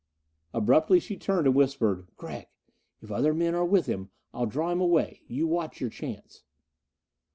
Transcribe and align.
Abruptly 0.51 0.99
she 0.99 1.15
turned, 1.15 1.45
and 1.45 1.55
whispered, 1.55 2.07
"Gregg, 2.17 2.47
if 3.03 3.11
other 3.11 3.35
men 3.35 3.53
are 3.53 3.63
with 3.63 3.85
him, 3.85 4.09
I'll 4.33 4.47
draw 4.47 4.71
him 4.71 4.81
away. 4.81 5.21
You 5.27 5.45
watch 5.45 5.79
your 5.79 5.91
chance." 5.91 6.43